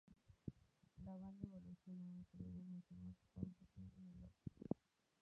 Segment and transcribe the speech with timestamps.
[1.05, 4.65] La banda evoluciona a un sonido mucho más pausado y melódico.